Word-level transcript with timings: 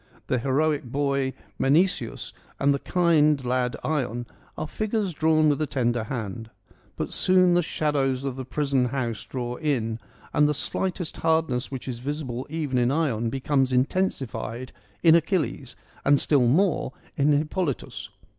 The 0.25 0.39
heroic 0.39 0.85
boy 0.85 1.33
Menceceus 1.59 2.33
and 2.59 2.73
the 2.73 2.79
kind 2.79 3.45
lad 3.45 3.77
Ion 3.83 4.25
are 4.57 4.65
figures 4.67 5.13
drawn 5.13 5.47
with 5.47 5.61
a 5.61 5.67
tender 5.67 6.05
hand. 6.05 6.49
But 6.95 7.13
soon 7.13 7.53
the 7.53 7.61
shadows 7.61 8.23
of 8.23 8.35
the 8.35 8.43
prison 8.43 8.85
house 8.85 9.23
draw 9.25 9.57
in, 9.57 9.99
EURIPIDES 10.33 10.33
93 10.33 10.37
and 10.39 10.49
the 10.49 10.53
slight 10.55 11.15
hardness 11.17 11.69
which 11.69 11.87
is 11.87 11.99
visible 11.99 12.47
even 12.49 12.79
in 12.79 12.89
Ion 12.89 13.29
becomes 13.29 13.71
intensified 13.71 14.71
in 15.03 15.13
Achilles, 15.13 15.75
and 16.03 16.19
still 16.19 16.47
more 16.47 16.93
in 17.15 17.31
Hippolytus. 17.33 18.09